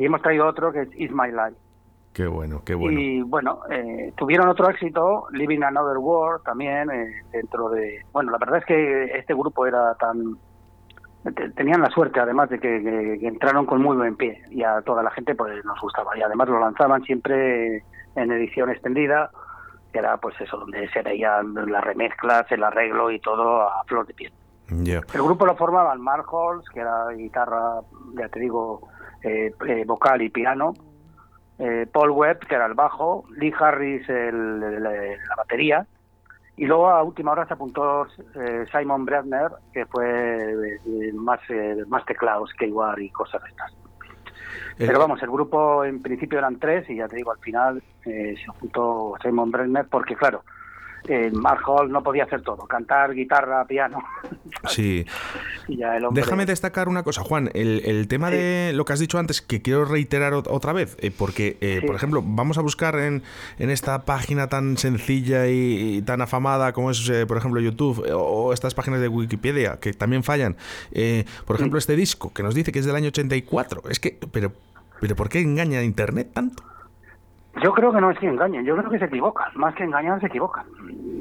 y 0.01 0.07
hemos 0.07 0.23
traído 0.23 0.47
otro 0.47 0.73
que 0.73 0.81
es 0.81 0.89
Is 0.97 1.13
My 1.13 1.31
Life. 1.31 1.61
Qué 2.15 2.27
bueno, 2.27 2.63
qué 2.65 2.75
bueno. 2.75 2.99
Y 2.99 3.21
bueno, 3.21 3.61
eh, 3.71 4.15
tuvieron 4.17 4.49
otro 4.49 4.71
éxito, 4.71 5.27
Living 5.33 5.63
Another 5.63 5.99
World 5.99 6.43
también, 6.43 6.91
eh, 6.91 7.23
dentro 7.31 7.69
de... 7.69 8.03
Bueno, 8.11 8.33
la 8.33 8.39
verdad 8.39 8.61
es 8.61 8.65
que 8.65 9.05
este 9.19 9.35
grupo 9.35 9.67
era 9.67 9.95
tan... 9.97 10.39
Tenían 11.55 11.83
la 11.83 11.91
suerte 11.91 12.19
además 12.19 12.49
de 12.49 12.59
que, 12.59 13.19
entraron 13.21 13.67
con 13.67 13.83
muy 13.83 13.95
buen 13.95 14.17
pie 14.17 14.43
y 14.49 14.63
a 14.63 14.81
toda 14.81 15.03
la 15.03 15.11
gente 15.11 15.35
pues 15.35 15.63
nos 15.67 15.79
gustaba 15.79 16.17
y 16.17 16.23
además 16.23 16.49
lo 16.49 16.59
lanzaban 16.59 17.03
siempre 17.03 17.85
en 18.17 18.33
edición 18.33 18.71
extendida 18.71 19.31
que 19.93 19.99
era 19.99 20.17
pues 20.17 20.35
eso 20.41 20.57
donde 20.57 20.89
se 20.89 21.03
veían 21.03 21.55
las 21.71 21.85
remezclas, 21.85 22.51
el 22.51 22.65
arreglo 22.65 23.11
y 23.11 23.21
todo 23.21 23.69
a 23.69 23.85
flor 23.85 24.07
de 24.07 24.15
piel. 24.15 24.33
El 24.71 25.23
grupo 25.23 25.45
lo 25.45 25.57
formaban 25.57 26.01
Mark 26.01 26.25
Halls, 26.33 26.65
que 26.71 26.81
era 26.81 27.09
guitarra, 27.09 27.81
ya 28.15 28.29
te 28.29 28.41
digo, 28.41 28.89
vocal 29.87 30.23
y 30.23 30.31
piano, 30.31 30.75
eh, 31.59 31.87
Paul 31.93 32.11
Webb, 32.11 32.47
que 32.47 32.55
era 32.55 32.67
el 32.67 32.75
bajo, 32.75 33.25
Lee 33.37 33.53
Harris, 33.59 34.09
el, 34.09 34.83
la 34.83 35.37
batería, 35.37 35.87
y 36.57 36.67
luego 36.67 36.91
a 36.91 37.03
última 37.03 37.33
hora 37.33 37.47
se 37.47 37.55
apuntó 37.55 38.07
Simon 38.71 39.05
Bradner, 39.05 39.51
que 39.73 39.87
fue 39.87 40.79
más, 41.15 41.41
más 41.89 42.05
teclados, 42.05 42.53
keyword 42.59 43.01
y 43.01 43.11
cosas 43.11 43.43
de 43.43 43.49
estas. 43.49 43.75
Pero 44.77 44.99
vamos, 44.99 45.23
el 45.23 45.31
grupo 45.31 45.85
en 45.85 46.03
principio 46.03 46.39
eran 46.39 46.59
tres 46.59 46.89
y 46.91 46.97
ya 46.97 47.09
te 47.09 47.17
digo, 47.17 47.33
al 47.33 47.39
final 47.39 47.83
se 48.05 48.37
apuntó 48.49 49.15
Simon 49.23 49.51
Bradner 49.51 49.87
porque, 49.89 50.17
claro, 50.17 50.43
eh, 51.09 51.31
Mark 51.33 51.63
Hall 51.67 51.91
no 51.91 52.03
podía 52.03 52.25
hacer 52.25 52.43
todo, 52.43 52.67
cantar, 52.67 53.15
guitarra, 53.15 53.65
piano. 53.67 54.03
Sí. 54.69 55.07
Déjame 56.13 56.47
destacar 56.47 56.89
una 56.89 57.03
cosa, 57.03 57.23
Juan, 57.23 57.51
el, 57.55 58.07
tema 58.09 58.31
de 58.31 58.73
lo 58.75 58.85
que 58.85 58.93
has 58.93 59.01
dicho 59.01 59.19
antes, 59.19 59.41
que 59.41 59.63
quiero 59.63 59.85
reiterar 59.85 60.35
otra 60.35 60.73
vez, 60.73 60.97
eh, 61.01 61.11
porque, 61.17 61.57
eh, 61.61 61.83
por 61.87 61.95
ejemplo, 61.95 62.23
vamos 62.25 62.59
a 62.59 62.61
buscar 62.61 62.97
en, 62.97 63.23
en 63.59 63.71
esta 63.71 64.05
página 64.05 64.49
tan 64.49 64.77
sencilla 64.77 65.47
y, 65.49 66.03
tan 66.03 66.21
afamada 66.23 66.73
como 66.73 66.91
es, 66.91 67.11
por 67.27 67.37
ejemplo, 67.37 67.61
YouTube 67.61 68.05
o 68.13 68.53
estas 68.53 68.75
páginas 68.75 69.01
de 69.01 69.09
Wikipedia, 69.09 69.79
que 69.81 69.93
también 69.93 70.23
fallan. 70.23 70.57
por 71.47 71.57
ejemplo, 71.57 71.79
este 71.79 71.97
disco, 71.97 72.33
que 72.33 72.43
nos 72.43 72.55
dice 72.55 72.73
que 72.73 72.81
es 72.81 72.87
del 72.87 72.97
año 72.97 73.09
84. 73.09 73.83
Es 73.89 74.01
que, 74.01 74.19
pero, 74.33 74.53
pero 75.01 75.17
¿por 75.17 75.29
qué 75.29 75.41
engaña 75.41 75.79
a 75.79 75.85
Internet 75.85 76.31
tanto? 76.33 76.65
Yo 77.63 77.73
creo 77.73 77.93
que 77.93 78.01
no 78.01 78.11
es 78.11 78.19
que 78.19 78.29
engañen, 78.29 78.65
yo 78.65 78.77
creo 78.77 78.91
que 78.91 78.99
se 78.99 79.07
equivocan, 79.07 79.51
más 79.55 79.75
que 79.75 79.85
engañar 79.85 80.21
se 80.21 80.27
equivocan. 80.27 80.65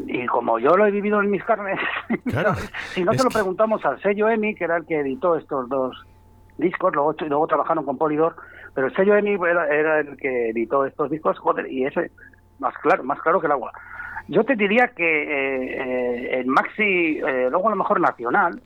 Y 0.07 0.25
como 0.27 0.59
yo 0.59 0.75
lo 0.77 0.86
he 0.86 0.91
vivido 0.91 1.21
en 1.21 1.31
mis 1.31 1.43
carnes, 1.43 1.79
si 2.93 3.03
no 3.03 3.13
se 3.13 3.24
lo 3.24 3.29
preguntamos 3.29 3.83
al 3.86 4.00
sello 4.01 4.29
EMI, 4.29 4.55
que 4.55 4.63
era 4.63 4.77
el 4.77 4.86
que 4.86 5.00
editó 5.00 5.36
estos 5.36 5.67
dos 5.69 6.05
discos, 6.57 6.93
luego, 6.93 7.15
luego 7.19 7.48
trabajaron 7.48 7.86
con 7.86 7.98
Polydor, 7.98 8.36
pero 8.74 8.88
el 8.88 8.95
sello 8.95 9.15
EMI 9.15 9.38
era, 9.43 10.00
el 10.00 10.17
que 10.17 10.50
editó 10.50 10.86
estos 10.86 11.09
discos, 11.09 11.38
joder, 11.39 11.71
y 11.71 11.86
ese 11.86 12.12
más 12.59 12.75
claro, 12.77 13.03
más 13.03 13.19
claro 13.21 13.39
que 13.39 13.48
el 13.48 13.53
agua. 13.53 13.71
Yo 14.27 14.43
te 14.43 14.55
diría 14.55 14.89
que 14.89 15.24
eh, 15.24 16.39
el 16.39 16.45
Maxi, 16.45 17.19
luego 17.19 17.67
a 17.67 17.71
lo 17.71 17.77
mejor 17.77 18.00
nacional, 18.00 18.62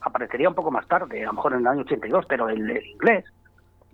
aparecería 0.00 0.48
un 0.48 0.54
poco 0.54 0.70
más 0.70 0.86
tarde, 0.86 1.22
a 1.22 1.26
lo 1.26 1.32
mejor 1.34 1.54
en 1.54 1.60
el 1.60 1.66
año 1.66 1.80
82, 1.82 2.26
pero 2.28 2.48
el, 2.48 2.70
el 2.70 2.86
inglés. 2.86 3.24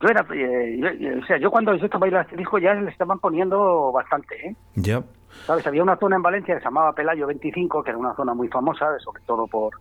Yo 0.01 0.09
era, 0.09 0.23
o 0.23 1.27
sea, 1.27 1.39
yo 1.39 1.51
cuando 1.51 1.75
yo 1.75 1.87
estaba 1.87 2.03
bailando 2.03 2.27
este 2.29 2.37
disco 2.37 2.59
ya 2.59 2.75
le 2.75 2.91
estaban 2.91 3.19
poniendo 3.19 3.91
bastante, 3.93 4.49
¿eh? 4.49 4.55
Ya. 4.75 5.03
¿Sabes? 5.47 5.67
Había 5.67 5.83
una 5.83 5.97
zona 5.97 6.17
en 6.17 6.23
Valencia 6.23 6.55
que 6.55 6.61
se 6.61 6.65
llamaba 6.67 6.93
Pelayo 6.93 7.27
25, 7.27 7.83
que 7.83 7.91
era 7.91 7.99
una 7.99 8.15
zona 8.15 8.35
muy 8.35 8.49
famosa, 8.49 8.99
sobre 8.99 9.23
todo 9.23 9.47
por 9.47 9.73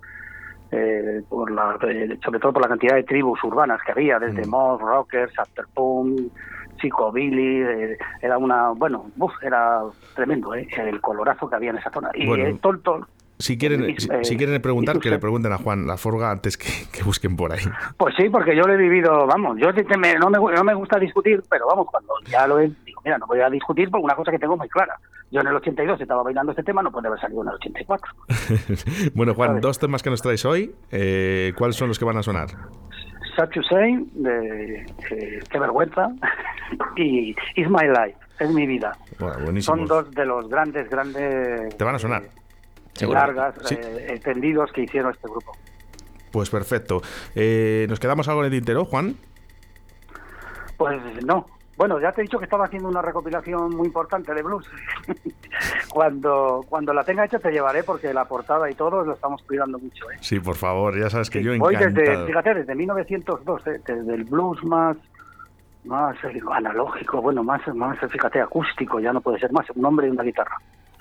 eh, 0.72 1.22
por 1.30 1.52
la, 1.52 1.78
eh, 1.90 2.18
sobre 2.24 2.40
todo 2.40 2.54
por 2.54 2.62
la 2.62 2.70
cantidad 2.70 2.96
de 2.96 3.04
tribus 3.04 3.44
urbanas 3.44 3.80
que 3.86 3.92
había, 3.92 4.20
desde 4.20 4.46
mm. 4.46 4.50
Moss, 4.50 4.82
Rockers, 4.82 5.38
Afterpunk, 5.38 6.32
Psychobilly, 6.80 7.62
eh, 7.62 7.98
era 8.22 8.38
una, 8.38 8.72
bueno, 8.72 9.06
era 9.42 9.82
tremendo 10.16 10.54
eh, 10.54 10.68
el 10.78 11.00
colorazo 11.02 11.50
que 11.50 11.56
había 11.56 11.70
en 11.70 11.78
esa 11.78 11.92
zona. 11.92 12.10
Y 12.14 12.28
bueno. 12.28 12.58
Toltol, 12.62 13.06
si 13.38 13.58
quieren, 13.58 13.96
si, 14.22 14.38
quieren 14.38 14.62
preguntar, 14.62 15.00
que 15.00 15.10
le 15.10 15.20
pregunten 15.20 15.52
a 15.52 15.58
Juan 15.58 15.88
La 15.88 15.98
Forga 15.98 16.32
antes 16.32 16.58
que, 16.58 16.70
que, 16.92 17.04
busquen 17.04 17.36
por 17.36 17.52
ahí. 17.52 17.64
Pues 17.98 18.16
sí, 18.18 18.30
porque 18.30 18.56
yo 18.56 18.64
lo 18.64 18.74
he 18.74 18.78
vivido, 18.78 19.28
vamos, 19.28 19.58
yo 19.60 19.72
no, 19.72 19.98
me, 19.98 20.16
no 20.16 20.64
me 20.64 20.74
gusta 20.74 20.98
discutir, 20.98 21.44
pero 21.50 21.68
vamos, 21.68 21.88
cuando 21.90 22.14
ya 22.26 22.48
lo 22.48 22.60
he, 22.60 22.72
digo, 22.86 23.02
mira, 23.04 23.18
no 23.18 23.28
voy 23.28 23.42
a 23.42 23.50
discutir 23.50 23.90
por 23.90 24.00
una 24.00 24.16
cosa 24.16 24.32
que 24.32 24.40
tengo 24.40 24.56
muy 24.56 24.70
clara. 24.70 24.98
Yo 25.32 25.42
en 25.42 25.48
el 25.48 25.56
82 25.56 26.00
estaba 26.00 26.24
bailando 26.24 26.52
este 26.52 26.64
tema, 26.64 26.82
no 26.82 26.92
puede 26.92 27.08
haber 27.08 27.20
salido 27.20 27.42
en 27.42 27.50
el 27.50 27.56
84. 27.56 28.14
bueno, 29.16 29.34
Juan, 29.34 29.60
dos 29.60 29.80
temas 29.80 30.02
que 30.02 30.10
nos 30.10 30.22
traes 30.22 30.46
hoy, 30.46 30.74
eh, 30.92 31.54
¿cuáles 31.58 31.76
son 31.76 31.90
los 31.90 32.00
que 32.00 32.06
van 32.06 32.18
a 32.18 32.24
sonar? 32.24 32.50
Say, 33.70 34.08
de 34.14 34.86
Qué 35.50 35.60
vergüenza, 35.60 36.08
y 36.96 37.36
It's 37.56 37.70
My 37.70 37.88
Life, 37.88 38.18
es 38.40 38.50
mi 38.50 38.66
vida. 38.66 38.98
son 39.60 39.86
dos 39.86 40.10
de 40.12 40.26
los 40.26 40.48
grandes, 40.48 40.90
grandes... 40.90 41.78
Te 41.78 41.84
van 41.84 41.96
a 41.96 42.00
sonar. 42.00 42.24
Eh, 42.24 42.45
largas, 43.02 43.56
eh, 43.72 44.08
entendidos 44.10 44.72
que 44.72 44.84
hicieron 44.84 45.12
este 45.12 45.28
grupo. 45.28 45.52
Pues 46.32 46.50
perfecto. 46.50 47.02
Eh, 47.34 47.86
¿Nos 47.90 48.00
quedamos 48.00 48.28
algo 48.28 48.42
en 48.42 48.48
el 48.48 48.52
tintero, 48.52 48.86
Juan? 48.86 49.16
Pues 50.78 51.02
no. 51.26 51.46
Bueno, 51.78 52.00
ya 52.00 52.12
te 52.14 52.22
he 52.22 52.24
dicho 52.24 52.38
que 52.38 52.46
estaba 52.46 52.66
haciendo 52.66 52.88
una 52.88 53.02
recopilación 53.02 53.76
muy 53.76 53.88
importante 53.88 54.34
de 54.34 54.42
blues. 54.42 54.66
cuando, 55.90 56.66
cuando 56.70 56.94
la 56.94 57.04
tenga 57.04 57.26
hecha 57.26 57.40
te 57.40 57.52
llevaré 57.52 57.84
porque 57.84 58.14
la 58.14 58.26
portada 58.26 58.70
y 58.70 58.76
todo 58.76 59.04
lo 59.04 59.14
estamos 59.14 59.42
cuidando 59.44 59.78
mucho. 59.78 60.10
¿eh? 60.12 60.18
Sí, 60.22 60.40
por 60.40 60.56
favor, 60.56 60.98
ya 60.98 61.10
sabes 61.10 61.30
que 61.30 61.44
yo 61.44 61.58
Voy 61.58 61.76
desde, 61.76 62.26
fíjate, 62.26 62.54
desde 62.54 62.76
1902, 62.76 63.68
¿eh? 63.68 63.82
desde 63.86 64.14
el 64.14 64.24
blues 64.24 64.64
más 64.64 64.98
más 65.86 66.18
analógico, 66.52 67.22
bueno, 67.22 67.44
más, 67.44 67.62
más, 67.76 67.98
fíjate, 68.10 68.42
acústico, 68.42 69.00
ya 69.00 69.14
no 69.14 69.22
puede 69.22 69.40
ser 69.40 69.52
más, 69.52 69.70
un 69.76 69.86
hombre 69.86 70.08
y 70.08 70.10
una 70.10 70.24
guitarra. 70.24 70.58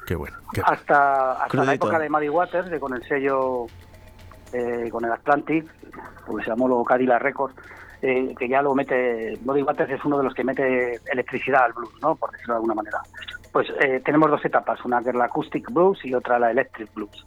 Qué 0.06 0.14
bueno. 0.14 0.36
Hasta, 0.64 1.44
hasta 1.44 1.64
la 1.64 1.74
época 1.74 1.98
de 1.98 2.08
Muddy 2.08 2.28
Waters, 2.28 2.70
de 2.70 2.78
con 2.78 2.94
el 2.94 3.02
sello, 3.06 3.66
eh, 4.52 4.88
con 4.90 5.04
el 5.04 5.12
Atlantic, 5.12 5.66
pues 6.26 6.44
se 6.44 6.50
llamó 6.50 6.68
luego 6.68 6.84
Cadillac 6.84 7.22
Records, 7.22 7.54
eh, 8.02 8.34
que 8.38 8.48
ya 8.48 8.62
lo 8.62 8.74
mete, 8.74 9.38
Muddy 9.44 9.62
Waters 9.62 9.90
es 9.92 10.04
uno 10.04 10.18
de 10.18 10.24
los 10.24 10.34
que 10.34 10.44
mete 10.44 11.00
electricidad 11.10 11.64
al 11.64 11.72
blues, 11.72 11.94
¿no? 12.02 12.14
Por 12.16 12.30
decirlo 12.32 12.54
de 12.54 12.58
alguna 12.58 12.74
manera. 12.74 12.98
Pues 13.52 13.68
eh, 13.80 14.02
tenemos 14.04 14.30
dos 14.30 14.44
etapas, 14.44 14.84
una 14.84 15.02
que 15.02 15.10
es 15.10 15.14
la 15.14 15.26
Acoustic 15.26 15.70
Blues 15.70 16.04
y 16.04 16.14
otra 16.14 16.38
la 16.38 16.50
Electric 16.50 16.92
Blues. 16.94 17.24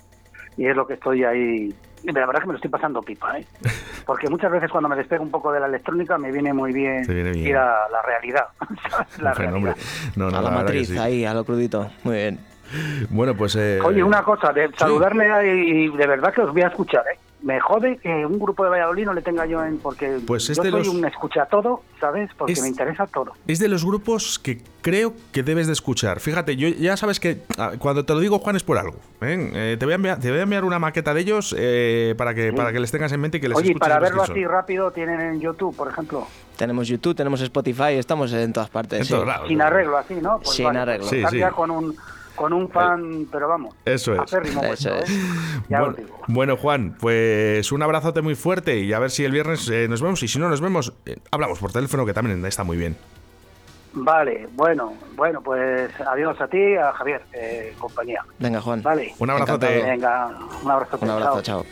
Y 0.58 0.68
es 0.68 0.76
lo 0.76 0.86
que 0.86 0.96
estoy 0.96 1.24
ahí 1.24 1.74
y 2.04 2.12
la 2.12 2.22
verdad 2.22 2.36
es 2.36 2.42
que 2.42 2.48
me 2.48 2.54
lo 2.54 2.58
estoy 2.58 2.72
pasando 2.72 3.02
pipa, 3.02 3.38
¿eh? 3.40 3.46
Porque 4.06 4.30
muchas 4.30 4.52
veces 4.52 4.72
cuando 4.72 4.88
me 4.88 4.96
despego 4.96 5.24
un 5.24 5.32
poco 5.32 5.52
de 5.52 5.60
la 5.60 5.66
electrónica 5.66 6.18
me 6.18 6.32
viene 6.32 6.54
muy 6.54 6.72
bien, 6.72 7.04
ir 7.36 7.58
a 7.58 7.90
la 7.90 8.02
realidad. 8.02 8.46
la 9.20 9.34
realidad. 9.34 9.76
No, 10.16 10.28
a 10.28 10.42
la, 10.42 10.50
matriz, 10.50 10.98
ahí, 10.98 11.26
a 11.26 11.34
lo 11.34 11.44
crudito. 11.44 11.90
Muy 12.04 12.16
bien. 12.16 12.40
Bueno, 13.10 13.36
pues... 13.36 13.56
Eh, 13.56 13.80
Oye, 13.84 14.04
una 14.04 14.24
cosa, 14.24 14.52
de 14.54 14.70
saludarle 14.78 15.26
y, 15.56 15.90
de 15.90 16.08
verdad 16.08 16.34
que 16.34 16.42
os 16.42 16.52
voy 16.52 16.62
a 16.62 16.68
escuchar, 16.68 17.04
¿eh? 17.14 17.18
Me 17.40 17.60
jode 17.60 17.98
que 17.98 18.26
un 18.26 18.40
grupo 18.40 18.64
de 18.64 18.72
Valladolid 18.72 19.06
no 19.06 19.14
le 19.14 19.22
tenga 19.22 19.46
yo 19.46 19.64
en... 19.64 19.78
Porque 19.78 20.20
pues 20.26 20.48
yo 20.48 20.56
soy 20.56 20.88
un 20.88 21.06
escucha 21.06 21.46
todo, 21.46 21.84
¿sabes? 22.00 22.32
Porque 22.36 22.60
me 22.62 22.68
interesa 22.68 23.06
todo. 23.06 23.34
Es 23.46 23.60
de 23.60 23.68
los 23.68 23.86
grupos 23.86 24.40
que 24.40 24.64
creo 24.82 25.14
que 25.32 25.44
debes 25.44 25.68
de 25.68 25.74
escuchar. 25.74 26.20
Fíjate, 26.20 26.56
yo 26.56 26.68
ya 26.70 26.98
sabes 26.98 27.20
que 27.20 27.44
ah, 27.60 27.74
cuando 27.78 28.06
te 28.06 28.14
lo 28.14 28.22
digo, 28.22 28.40
Juan, 28.40 28.56
es 28.56 28.64
por 28.64 28.80
algo. 28.80 28.98
¿eh? 29.22 29.52
Eh, 29.54 29.78
te, 29.80 29.86
voy 29.86 29.92
a 29.92 29.96
enviar, 29.96 30.20
te 30.20 30.32
voy 30.32 30.40
a 30.40 30.44
enviar 30.44 30.66
una 30.66 30.80
maqueta 30.80 31.14
de 31.14 31.22
ellos 31.22 31.56
para, 32.18 32.34
que, 32.34 32.54
para 32.54 32.74
que 32.74 32.80
les 32.80 32.92
tengas 32.92 33.12
en 33.12 33.22
mente 33.22 33.38
y 33.38 33.42
que 33.42 33.50
les 33.50 33.58
Oye, 33.58 33.76
para 33.76 34.00
verlo 34.00 34.24
así 34.24 34.44
rápido, 34.44 34.90
¿tienen 34.90 35.22
en 35.22 35.40
YouTube, 35.40 35.76
por 35.76 35.90
ejemplo? 35.90 36.28
Tenemos 36.58 36.88
YouTube, 36.88 37.16
tenemos 37.16 37.40
Spotify, 37.42 37.94
estamos 37.94 38.34
en 38.34 38.52
todas 38.52 38.72
partes. 38.72 39.08
Sin 39.48 39.62
arreglo, 39.62 39.96
así, 39.96 40.16
¿no? 40.16 40.40
Pues 40.40 40.56
Sin 40.56 40.76
arreglo. 40.76 41.06
Sí, 41.06 41.24
sí. 41.30 41.40
con 41.56 41.70
un 41.70 41.96
con 42.38 42.54
un 42.54 42.70
fan, 42.70 43.28
pero 43.30 43.50
vamos. 43.50 43.76
Eso 43.84 44.14
es. 44.14 44.32
Eso 44.32 44.90
¿eh? 44.96 45.04
bueno, 46.28 46.56
Juan, 46.56 46.96
pues 46.98 47.72
un 47.74 47.84
abrazote 47.84 48.22
muy 48.22 48.36
fuerte 48.36 48.80
y 48.80 48.94
a 48.94 49.00
ver 49.00 49.12
si 49.12 49.26
el 49.26 49.34
viernes 49.34 49.68
eh, 49.70 49.88
nos 49.90 50.02
vemos 50.02 50.24
y 50.24 50.30
si 50.30 50.40
no 50.40 50.48
nos 50.48 50.62
vemos, 50.62 50.94
eh, 51.06 51.18
hablamos 51.32 51.60
por 51.60 51.74
teléfono 51.74 52.06
que 52.06 52.14
también 52.14 52.46
está 52.46 52.64
muy 52.64 52.78
bien. 52.78 52.96
Vale, 53.94 54.48
bueno, 54.54 54.94
bueno, 55.16 55.42
pues 55.42 55.92
adiós 56.08 56.40
a 56.40 56.48
ti, 56.48 56.76
a 56.76 56.94
Javier, 56.94 57.24
compañía. 57.80 58.24
Venga, 58.38 58.62
Juan. 58.62 58.84
Vale. 58.84 59.16
Un 59.18 59.30
abrazote. 59.32 59.82
Venga, 59.84 60.30
un 60.64 60.72
abrazo. 60.72 61.00
Un 61.02 61.10
abrazo, 61.10 61.42
chao. 61.42 61.66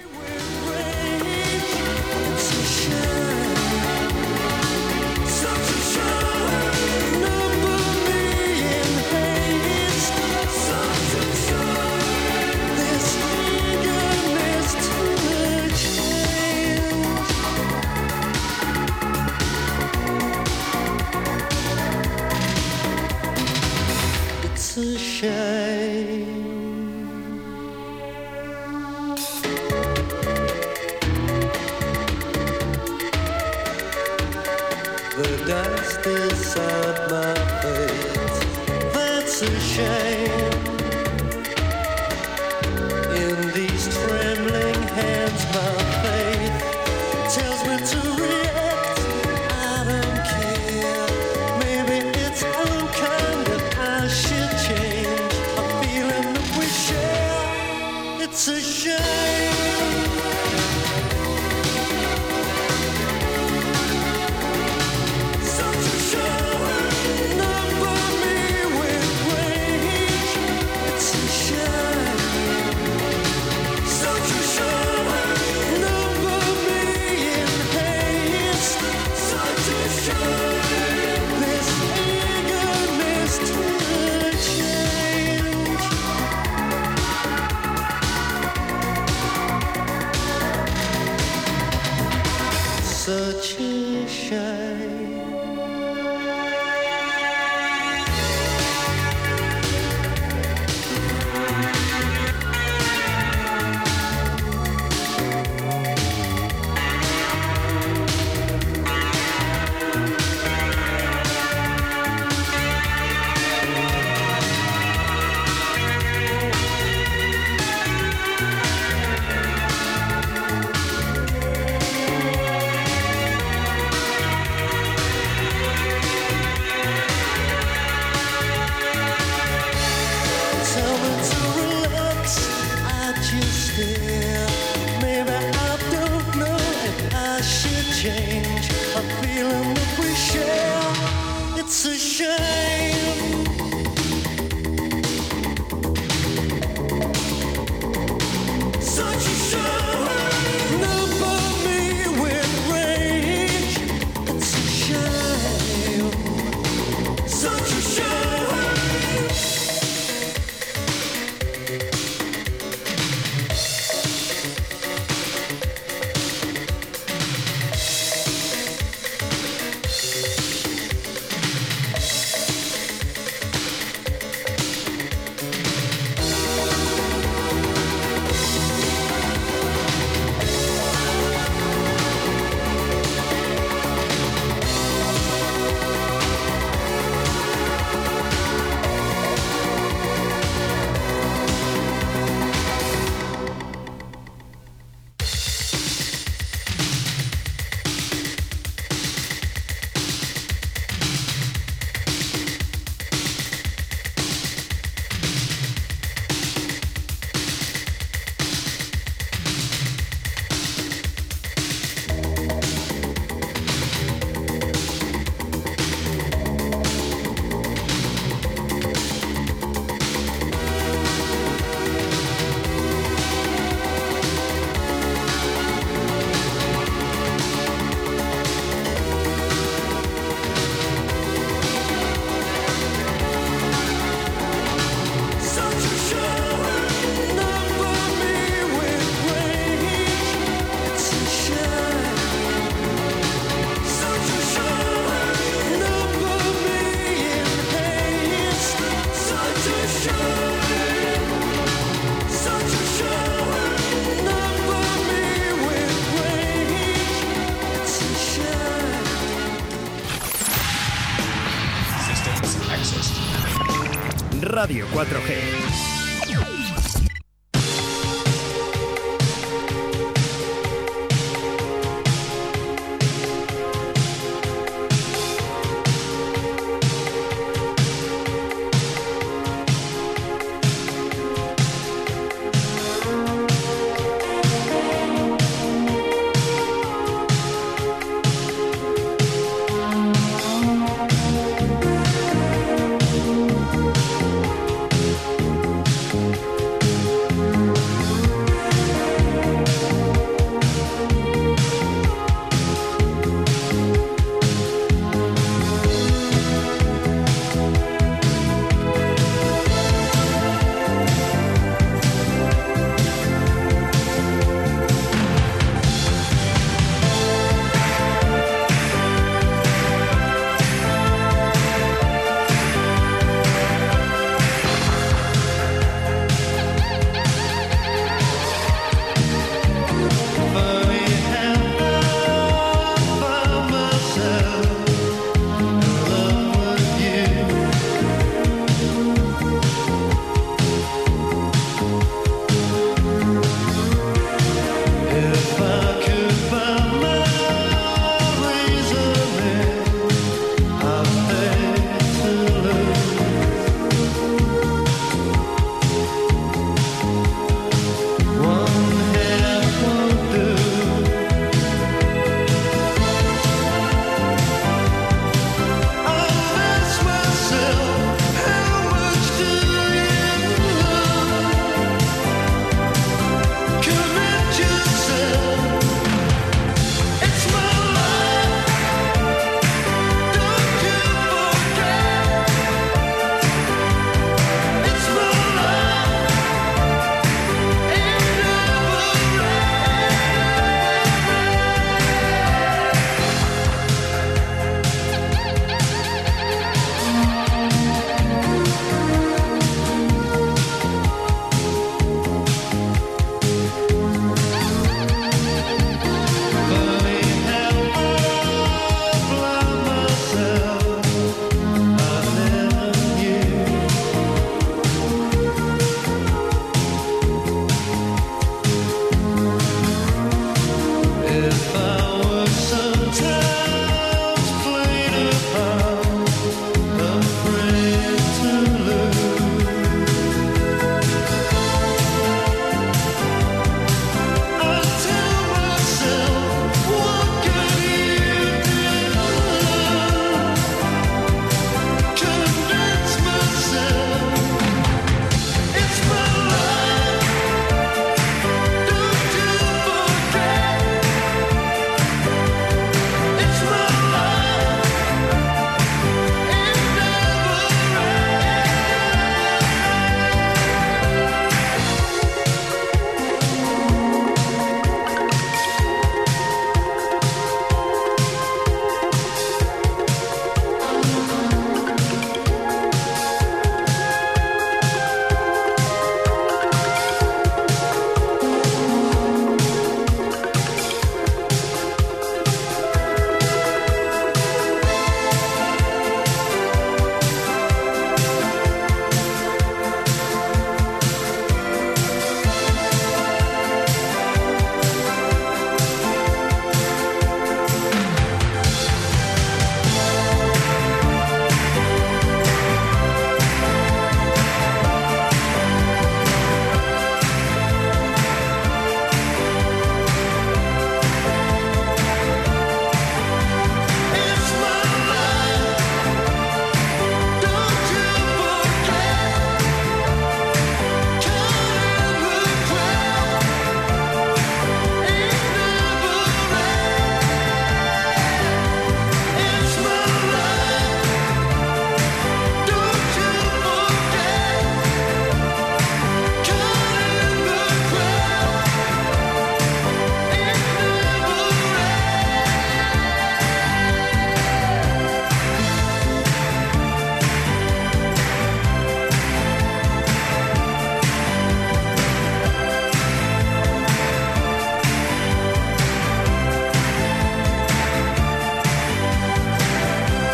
The 35.16 35.44
dust 35.48 36.06
is 36.06 36.58
out. 36.58 36.85